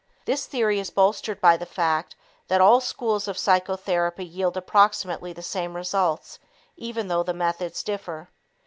This 0.25 0.47
theory 0.47 0.79
is 0.79 0.89
bolstered 0.89 1.39
by 1.39 1.57
the 1.57 1.65
fact 1.67 2.15
that 2.47 2.59
all 2.59 2.81
schools 2.81 3.27
of 3.27 3.37
psychotherapy 3.37 4.25
yield 4.25 4.57
approximately 4.57 5.31
the 5.31 5.43
same 5.43 5.75
results 5.75 6.39
even 6.75 7.07
though 7.07 7.21
the 7.21 7.35
methods 7.35 7.83
differ. 7.83 8.31